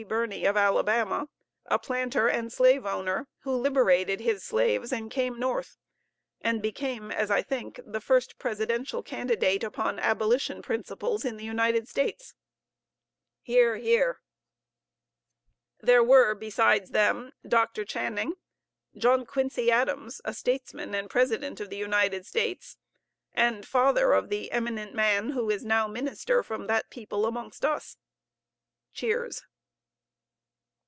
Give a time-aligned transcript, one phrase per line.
[0.09, 1.29] Birney of Alabama,
[1.67, 5.77] a planter and slave owner, who liberated his slaves and came north,
[6.41, 11.87] and became, as I think, the first presidential candidate upon abolition principles in the United
[11.87, 12.33] States.
[13.43, 14.21] (Hear, hear.)
[15.81, 17.85] There were besides them, Dr.
[17.85, 18.33] Channing,
[18.97, 22.75] John Quincy Adams, a statesman and President of the United States,
[23.33, 27.97] and father of the eminent man who is now Minister from that people amongst us.
[28.95, 29.43] (Cheers.)